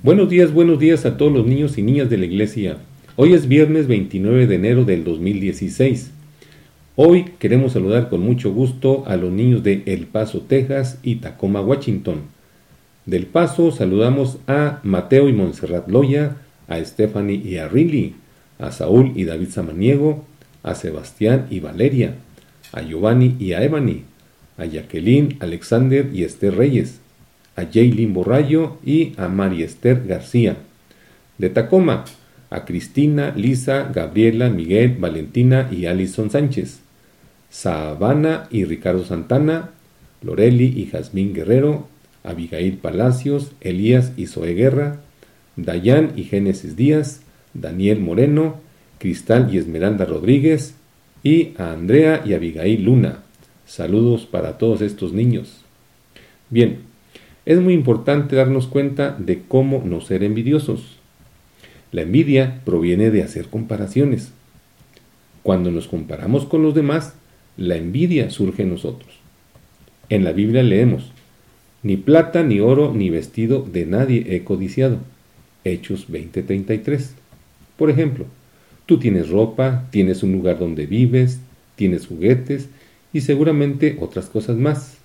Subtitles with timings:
[0.00, 2.76] Buenos días, buenos días a todos los niños y niñas de la iglesia.
[3.16, 6.12] Hoy es viernes 29 de enero del 2016.
[6.94, 11.62] Hoy queremos saludar con mucho gusto a los niños de El Paso, Texas y Tacoma,
[11.62, 12.20] Washington.
[13.06, 16.36] Del Paso saludamos a Mateo y Montserrat Loya,
[16.68, 18.14] a Stephanie y a Riley,
[18.60, 20.24] a Saúl y David Samaniego,
[20.62, 22.14] a Sebastián y Valeria,
[22.70, 24.04] a Giovanni y a Ebony,
[24.58, 27.00] a Jacqueline, Alexander y Esther Reyes,
[27.58, 30.58] a Jaylin Borrayo y a María Esther García.
[31.38, 32.04] De Tacoma,
[32.50, 36.80] a Cristina, Lisa, Gabriela, Miguel, Valentina y Alison Sánchez.
[37.50, 39.70] Sabana y Ricardo Santana,
[40.22, 41.88] Loreli y Jazmín Guerrero,
[42.22, 45.00] Abigail Palacios, Elías y Zoe Guerra,
[45.56, 47.22] Dayan y Génesis Díaz,
[47.54, 48.60] Daniel Moreno,
[48.98, 50.74] Cristal y Esmeralda Rodríguez,
[51.24, 53.22] y a Andrea y Abigail Luna.
[53.66, 55.62] Saludos para todos estos niños.
[56.50, 56.87] Bien,
[57.48, 60.98] es muy importante darnos cuenta de cómo no ser envidiosos.
[61.92, 64.32] La envidia proviene de hacer comparaciones.
[65.42, 67.14] Cuando nos comparamos con los demás,
[67.56, 69.08] la envidia surge en nosotros.
[70.10, 71.10] En la Biblia leemos,
[71.82, 74.98] ni plata, ni oro, ni vestido de nadie he codiciado.
[75.64, 77.12] Hechos 20:33.
[77.78, 78.26] Por ejemplo,
[78.84, 81.40] tú tienes ropa, tienes un lugar donde vives,
[81.76, 82.68] tienes juguetes
[83.10, 84.98] y seguramente otras cosas más.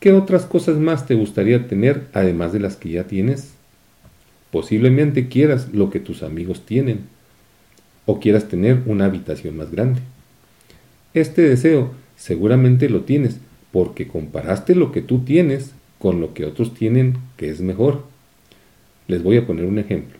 [0.00, 3.52] ¿Qué otras cosas más te gustaría tener además de las que ya tienes?
[4.50, 7.00] Posiblemente quieras lo que tus amigos tienen
[8.06, 10.00] o quieras tener una habitación más grande.
[11.12, 13.40] Este deseo seguramente lo tienes
[13.72, 18.04] porque comparaste lo que tú tienes con lo que otros tienen que es mejor.
[19.06, 20.16] Les voy a poner un ejemplo.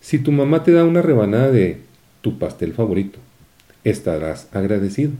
[0.00, 1.78] Si tu mamá te da una rebanada de
[2.22, 3.20] tu pastel favorito,
[3.84, 5.12] estarás agradecido.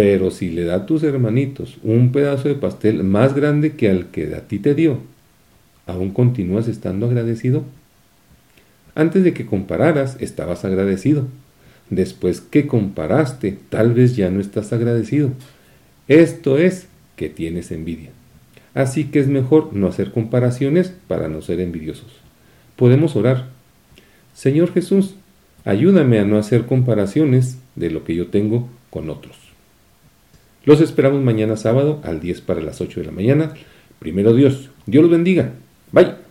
[0.00, 4.06] Pero si le da a tus hermanitos un pedazo de pastel más grande que al
[4.06, 5.00] que a ti te dio,
[5.84, 7.64] ¿aún continúas estando agradecido?
[8.94, 11.26] Antes de que compararas, estabas agradecido.
[11.90, 15.32] Después que comparaste, tal vez ya no estás agradecido.
[16.08, 18.08] Esto es que tienes envidia.
[18.72, 22.10] Así que es mejor no hacer comparaciones para no ser envidiosos.
[22.76, 23.48] Podemos orar.
[24.32, 25.16] Señor Jesús,
[25.66, 29.49] ayúdame a no hacer comparaciones de lo que yo tengo con otros.
[30.64, 33.54] Los esperamos mañana sábado al 10 para las 8 de la mañana.
[33.98, 34.70] Primero Dios.
[34.86, 35.52] Dios los bendiga.
[35.92, 36.29] Bye.